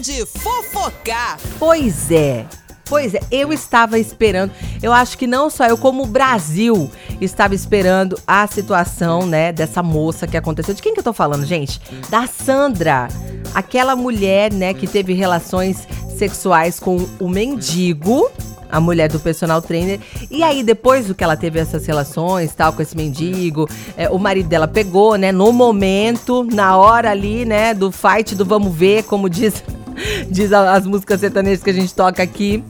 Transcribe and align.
de 0.00 0.24
fofocar. 0.26 1.38
Pois 1.58 2.10
é. 2.10 2.46
Pois 2.90 3.14
é, 3.14 3.20
eu 3.30 3.52
estava 3.52 4.00
esperando. 4.00 4.50
Eu 4.82 4.92
acho 4.92 5.16
que 5.16 5.26
não 5.26 5.48
só 5.48 5.66
eu, 5.66 5.78
como 5.78 6.02
o 6.02 6.06
Brasil 6.06 6.90
estava 7.20 7.54
esperando 7.54 8.18
a 8.26 8.44
situação, 8.48 9.24
né, 9.26 9.52
dessa 9.52 9.80
moça 9.80 10.26
que 10.26 10.36
aconteceu. 10.36 10.74
De 10.74 10.82
quem 10.82 10.92
que 10.92 10.98
eu 10.98 11.04
tô 11.04 11.12
falando, 11.12 11.46
gente? 11.46 11.80
Da 12.08 12.26
Sandra. 12.26 13.06
Aquela 13.54 13.94
mulher, 13.94 14.52
né, 14.52 14.74
que 14.74 14.88
teve 14.88 15.12
relações 15.12 15.86
sexuais 16.18 16.80
com 16.80 17.08
o 17.20 17.28
mendigo 17.28 18.28
a 18.70 18.80
mulher 18.80 19.10
do 19.10 19.18
personal 19.18 19.60
trainer. 19.60 19.98
E 20.30 20.42
aí, 20.42 20.62
depois 20.62 21.06
do 21.06 21.14
que 21.14 21.24
ela 21.24 21.36
teve 21.36 21.58
essas 21.58 21.84
relações, 21.86 22.54
tal, 22.54 22.72
com 22.72 22.80
esse 22.80 22.96
mendigo, 22.96 23.68
é, 23.96 24.08
o 24.08 24.18
marido 24.18 24.48
dela 24.48 24.68
pegou, 24.68 25.16
né, 25.16 25.32
no 25.32 25.52
momento, 25.52 26.44
na 26.44 26.76
hora 26.76 27.10
ali, 27.10 27.44
né, 27.44 27.74
do 27.74 27.90
fight, 27.90 28.34
do 28.34 28.44
vamos 28.44 28.74
ver, 28.74 29.02
como 29.04 29.28
diz, 29.28 29.62
diz 30.30 30.52
as 30.52 30.86
músicas 30.86 31.20
sertanejas 31.20 31.62
que 31.62 31.70
a 31.70 31.74
gente 31.74 31.94
toca 31.94 32.22
aqui. 32.22 32.62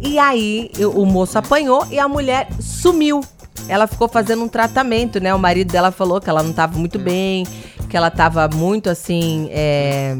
E 0.00 0.18
aí, 0.18 0.70
o 0.94 1.04
moço 1.04 1.38
apanhou 1.38 1.86
e 1.90 1.98
a 1.98 2.08
mulher 2.08 2.48
sumiu. 2.60 3.20
Ela 3.68 3.86
ficou 3.86 4.08
fazendo 4.08 4.42
um 4.42 4.48
tratamento, 4.48 5.20
né? 5.20 5.34
O 5.34 5.38
marido 5.38 5.70
dela 5.70 5.92
falou 5.92 6.20
que 6.20 6.28
ela 6.28 6.42
não 6.42 6.50
estava 6.50 6.76
muito 6.76 6.98
bem, 6.98 7.46
que 7.88 7.96
ela 7.96 8.08
estava 8.08 8.48
muito 8.48 8.90
assim. 8.90 9.48
É 9.50 10.16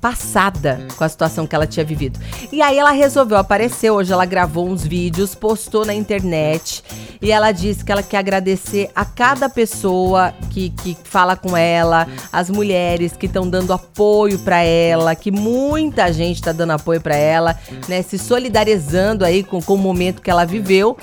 passada 0.00 0.86
com 0.96 1.02
a 1.02 1.08
situação 1.08 1.46
que 1.46 1.54
ela 1.54 1.66
tinha 1.66 1.84
vivido. 1.84 2.18
E 2.52 2.62
aí 2.62 2.78
ela 2.78 2.92
resolveu 2.92 3.36
aparecer, 3.36 3.90
hoje 3.90 4.12
ela 4.12 4.24
gravou 4.24 4.68
uns 4.68 4.84
vídeos, 4.84 5.34
postou 5.34 5.84
na 5.84 5.92
internet 5.92 6.84
e 7.20 7.32
ela 7.32 7.50
disse 7.50 7.84
que 7.84 7.90
ela 7.90 8.02
quer 8.02 8.18
agradecer 8.18 8.90
a 8.94 9.04
cada 9.04 9.48
pessoa 9.48 10.32
que, 10.50 10.70
que 10.70 10.96
fala 11.02 11.36
com 11.36 11.56
ela, 11.56 12.06
as 12.32 12.48
mulheres 12.48 13.16
que 13.16 13.26
estão 13.26 13.48
dando 13.48 13.72
apoio 13.72 14.38
para 14.38 14.62
ela, 14.62 15.14
que 15.16 15.30
muita 15.30 16.12
gente 16.12 16.36
está 16.36 16.52
dando 16.52 16.72
apoio 16.72 17.00
para 17.00 17.16
ela, 17.16 17.58
né, 17.88 18.02
se 18.02 18.18
solidarizando 18.18 19.24
aí 19.24 19.42
com, 19.42 19.60
com 19.60 19.74
o 19.74 19.78
momento 19.78 20.22
que 20.22 20.30
ela 20.30 20.44
viveu. 20.44 20.96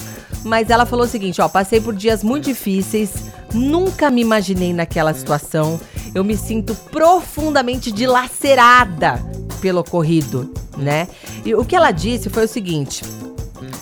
Mas 0.44 0.70
ela 0.70 0.86
falou 0.86 1.06
o 1.06 1.10
seguinte, 1.10 1.42
ó, 1.42 1.50
passei 1.50 1.82
por 1.82 1.96
dias 1.96 2.24
muito 2.24 2.46
difíceis, 2.46 3.32
nunca 3.52 4.12
me 4.12 4.22
imaginei 4.22 4.74
naquela 4.74 5.14
situação 5.14 5.80
eu 6.16 6.24
me 6.24 6.38
sinto 6.38 6.74
profundamente 6.74 7.92
dilacerada 7.92 9.22
pelo 9.60 9.82
ocorrido, 9.82 10.54
né? 10.78 11.10
E 11.44 11.54
o 11.54 11.66
que 11.66 11.76
ela 11.76 11.92
disse 11.92 12.30
foi 12.30 12.46
o 12.46 12.48
seguinte: 12.48 13.04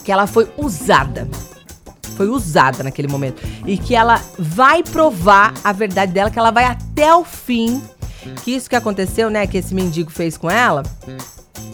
que 0.04 0.12
ela 0.12 0.26
foi 0.26 0.50
usada. 0.58 1.28
Foi 2.18 2.28
usada 2.28 2.84
naquele 2.84 3.08
momento. 3.08 3.42
E 3.66 3.78
que 3.78 3.96
ela 3.96 4.20
vai 4.38 4.84
provar 4.84 5.54
a 5.64 5.72
verdade 5.72 6.12
dela, 6.12 6.30
que 6.30 6.38
ela 6.38 6.52
vai 6.52 6.66
até 6.66 7.16
o 7.16 7.24
fim. 7.24 7.82
Que 8.44 8.52
isso 8.52 8.70
que 8.70 8.76
aconteceu, 8.76 9.30
né? 9.30 9.46
Que 9.46 9.58
esse 9.58 9.74
mendigo 9.74 10.10
fez 10.10 10.36
com 10.38 10.50
ela. 10.50 10.84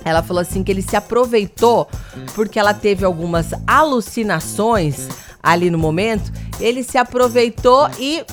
Ela 0.03 0.23
falou 0.23 0.41
assim 0.41 0.63
que 0.63 0.71
ele 0.71 0.81
se 0.81 0.95
aproveitou 0.95 1.87
porque 2.33 2.57
ela 2.57 2.73
teve 2.73 3.05
algumas 3.05 3.47
alucinações 3.67 5.07
ali 5.41 5.69
no 5.69 5.77
momento. 5.77 6.31
Ele 6.59 6.83
se 6.83 6.97
aproveitou 6.97 7.89
e 7.99 8.25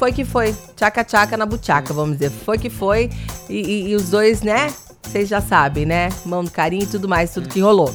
foi 0.00 0.14
que 0.14 0.24
foi. 0.24 0.56
Tchaca-tchaca 0.76 1.36
na 1.36 1.44
buchaca, 1.44 1.92
vamos 1.92 2.16
dizer. 2.16 2.30
Foi 2.30 2.56
que 2.56 2.70
foi. 2.70 3.10
E, 3.50 3.60
e, 3.60 3.88
e 3.90 3.94
os 3.94 4.08
dois, 4.08 4.40
né? 4.40 4.72
Vocês 5.02 5.28
já 5.28 5.42
sabem, 5.42 5.84
né? 5.84 6.08
Mão 6.24 6.42
do 6.42 6.50
carinho 6.50 6.84
e 6.84 6.86
tudo 6.86 7.06
mais, 7.06 7.34
tudo 7.34 7.50
que 7.50 7.60
rolou. 7.60 7.94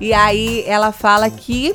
E 0.00 0.12
aí 0.12 0.64
ela 0.66 0.90
fala 0.90 1.30
que 1.30 1.72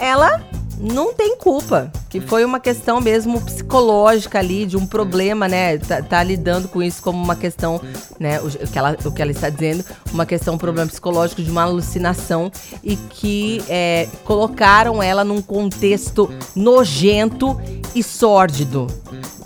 ela 0.00 0.42
não 0.80 1.14
tem 1.14 1.36
culpa, 1.36 1.92
que 2.10 2.20
foi 2.20 2.44
uma 2.44 2.58
questão 2.58 3.00
mesmo 3.00 3.40
psicológica 3.40 4.40
ali, 4.40 4.66
de 4.66 4.76
um 4.76 4.84
problema, 4.84 5.46
né? 5.46 5.78
Tá, 5.78 6.02
tá, 6.02 6.22
lidando 6.22 6.66
com 6.66 6.82
isso 6.82 7.00
como 7.00 7.22
uma 7.22 7.36
questão, 7.36 7.80
né? 8.18 8.40
O, 8.40 8.48
que 8.50 8.76
ela, 8.76 8.96
o 9.04 9.12
que 9.12 9.22
ela 9.22 9.30
está 9.30 9.48
dizendo, 9.48 9.84
uma 10.12 10.26
questão, 10.26 10.54
um 10.54 10.58
problema 10.58 10.88
psicológico 10.88 11.40
de 11.40 11.50
uma 11.52 11.62
alucinação 11.62 12.50
e 12.82 12.96
que 12.96 13.62
é, 13.68 14.08
colocaram 14.24 15.00
ela 15.00 15.22
num 15.22 15.40
contexto 15.40 16.28
nojento 16.56 17.56
e 17.94 18.02
sórdido. 18.02 18.86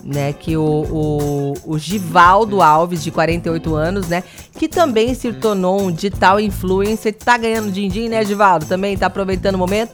Né, 0.02 0.32
que 0.32 0.56
o, 0.56 0.62
o, 0.64 1.54
o 1.74 1.78
Givaldo 1.78 2.62
Alves, 2.62 3.02
de 3.04 3.10
48 3.10 3.74
anos, 3.74 4.08
né? 4.08 4.24
Que 4.54 4.66
também 4.66 5.12
se 5.12 5.30
tornou 5.34 5.82
um 5.82 5.92
digital 5.92 6.40
influencer, 6.40 7.12
tá 7.12 7.36
ganhando 7.36 7.70
din-din, 7.70 8.08
né, 8.08 8.24
Givaldo? 8.24 8.64
Também 8.64 8.96
tá 8.96 9.06
aproveitando 9.06 9.56
o 9.56 9.58
momento. 9.58 9.92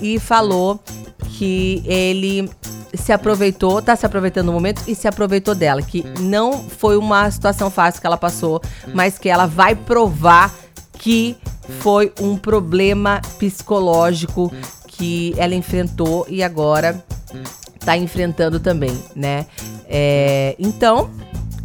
E 0.00 0.18
falou 0.18 0.80
que 1.36 1.82
ele 1.84 2.48
se 2.94 3.12
aproveitou, 3.12 3.82
tá 3.82 3.96
se 3.96 4.06
aproveitando 4.06 4.46
do 4.46 4.52
momento 4.52 4.82
e 4.86 4.94
se 4.94 5.06
aproveitou 5.06 5.54
dela. 5.54 5.82
Que 5.82 6.04
não 6.20 6.64
foi 6.64 6.96
uma 6.96 7.30
situação 7.30 7.70
fácil 7.70 8.00
que 8.00 8.06
ela 8.06 8.16
passou, 8.16 8.60
mas 8.94 9.18
que 9.18 9.28
ela 9.28 9.46
vai 9.46 9.74
provar 9.74 10.54
que 10.98 11.36
foi 11.80 12.12
um 12.20 12.36
problema 12.36 13.20
psicológico 13.38 14.52
que 14.86 15.34
ela 15.36 15.54
enfrentou 15.54 16.26
e 16.28 16.42
agora 16.42 17.02
está 17.82 17.96
enfrentando 17.96 18.58
também, 18.58 18.96
né? 19.14 19.46
É, 19.88 20.54
então, 20.58 21.10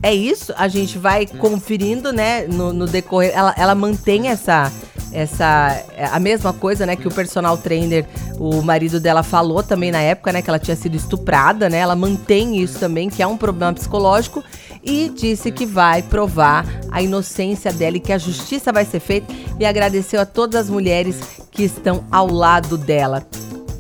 é 0.02 0.14
isso. 0.14 0.54
A 0.58 0.68
gente 0.68 0.98
vai 0.98 1.26
conferindo, 1.26 2.12
né, 2.12 2.46
no, 2.48 2.74
no 2.74 2.86
decorrer. 2.86 3.32
Ela, 3.34 3.54
ela 3.58 3.76
mantém 3.76 4.28
essa 4.28 4.72
essa 5.10 5.84
a 6.12 6.20
mesma 6.20 6.52
coisa, 6.52 6.86
né, 6.86 6.96
que 6.96 7.08
o 7.08 7.12
personal 7.12 7.58
trainer, 7.58 8.06
o 8.38 8.62
marido 8.62 9.00
dela 9.00 9.24
falou 9.24 9.64
também 9.64 9.90
na 9.90 10.02
época, 10.02 10.34
né, 10.34 10.42
que 10.42 10.50
ela 10.50 10.60
tinha 10.60 10.76
sido 10.76 10.96
estuprada, 10.96 11.70
né? 11.70 11.78
Ela 11.78 11.96
mantém 11.96 12.62
isso 12.62 12.78
também, 12.78 13.10
que 13.10 13.24
é 13.24 13.28
um 13.28 13.38
problema 13.38 13.74
psicológico 13.74 14.44
e 14.84 15.10
disse 15.10 15.52
que 15.52 15.66
vai 15.66 16.02
provar 16.02 16.66
a 16.92 17.02
inocência 17.02 17.72
dela 17.72 17.98
e 17.98 18.02
que 18.02 18.12
a 18.12 18.18
justiça 18.18 18.72
vai 18.72 18.86
ser 18.86 19.00
feita 19.00 19.34
e 19.60 19.66
agradeceu 19.66 20.20
a 20.20 20.26
todas 20.26 20.62
as 20.62 20.70
mulheres 20.70 21.20
que 21.52 21.64
estão 21.64 22.04
ao 22.12 22.28
lado 22.28 22.78
dela. 22.78 23.26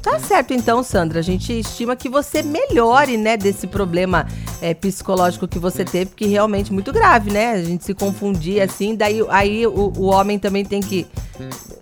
Tá 0.09 0.19
certo 0.19 0.53
então, 0.53 0.81
Sandra. 0.83 1.19
A 1.19 1.21
gente 1.21 1.59
estima 1.59 1.93
que 1.93 2.07
você 2.07 2.41
melhore, 2.41 3.17
né, 3.17 3.35
desse 3.35 3.67
problema 3.67 4.25
é, 4.61 4.73
psicológico 4.73 5.49
que 5.49 5.59
você 5.59 5.83
teve, 5.83 6.11
que 6.15 6.25
realmente 6.27 6.71
é 6.71 6.73
muito 6.73 6.93
grave, 6.93 7.29
né? 7.29 7.51
A 7.51 7.61
gente 7.61 7.83
se 7.83 7.93
confundir 7.93 8.61
assim, 8.61 8.95
daí 8.95 9.19
aí 9.27 9.67
o, 9.67 9.91
o 9.97 10.05
homem 10.05 10.39
também 10.39 10.63
tem 10.63 10.79
que 10.79 11.05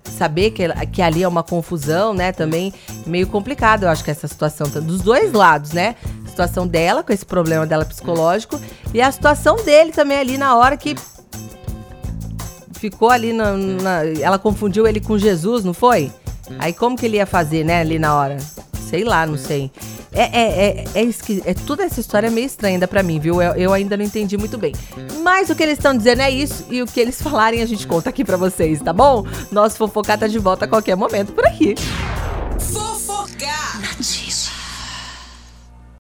saber 0.06 0.50
que, 0.50 0.64
que 0.88 1.04
ali 1.04 1.22
é 1.22 1.28
uma 1.28 1.44
confusão, 1.44 2.16
né? 2.16 2.32
Também 2.32 2.74
meio 3.06 3.28
complicado, 3.28 3.84
eu 3.84 3.90
acho 3.90 4.04
que 4.04 4.10
essa 4.10 4.28
situação 4.28 4.68
tá 4.68 4.80
dos 4.80 5.02
dois 5.02 5.32
lados, 5.32 5.72
né? 5.72 5.96
A 6.26 6.30
situação 6.30 6.66
dela 6.66 7.04
com 7.04 7.14
esse 7.14 7.26
problema 7.28 7.68
dela 7.68 7.86
psicológico 7.86 8.60
e 8.92 9.04
a 9.04 9.12
situação 9.12 9.58
dele 9.58 9.92
também 9.92 10.18
ali 10.18 10.36
na 10.36 10.56
hora 10.56 10.76
que 10.76 10.96
ficou 12.74 13.12
ali 13.12 13.32
na, 13.32 13.54
na 13.54 14.04
ela 14.20 14.40
confundiu 14.40 14.88
ele 14.88 15.00
com 15.00 15.16
Jesus, 15.16 15.64
não 15.64 15.76
foi? 15.76 16.12
Aí 16.60 16.74
como 16.74 16.98
que 16.98 17.06
ele 17.06 17.18
ia 17.18 17.26
fazer, 17.26 17.64
né, 17.64 17.80
ali 17.80 18.00
na 18.00 18.16
hora? 18.16 18.38
Sei 18.90 19.04
lá, 19.04 19.26
não 19.26 19.38
sei. 19.38 19.72
É, 20.12 20.24
é, 20.24 20.68
é, 20.68 20.86
é, 20.96 21.04
esqui... 21.04 21.42
é 21.46 21.54
toda 21.54 21.84
essa 21.84 22.00
história 22.00 22.28
é 22.28 22.30
meio 22.30 22.46
estranha 22.46 22.76
ainda 22.76 22.88
pra 22.88 23.04
mim, 23.04 23.20
viu? 23.20 23.42
Eu, 23.42 23.54
eu 23.56 23.74
ainda 23.74 23.98
não 23.98 24.06
entendi 24.06 24.38
muito 24.38 24.58
bem. 24.58 24.74
Mas 25.22 25.50
o 25.50 25.56
que 25.56 25.64
eles 25.64 25.78
estão 25.78 25.96
dizendo 25.96 26.22
é 26.22 26.32
isso, 26.32 26.66
e 26.70 26.82
o 26.82 26.86
que 26.86 27.00
eles 27.00 27.20
falarem 27.22 27.62
a 27.62 27.66
gente 27.66 27.86
conta 27.86 28.10
aqui 28.10 28.24
pra 28.24 28.38
vocês, 28.38 28.82
tá 28.82 28.94
bom? 28.94 29.26
Nosso 29.52 29.78
fofocar 29.78 30.18
tá 30.18 30.28
de 30.28 30.40
volta 30.40 30.66
a 30.66 30.68
qualquer 30.68 30.96
momento 30.96 31.34
por 31.34 31.46
aqui. 31.46 31.76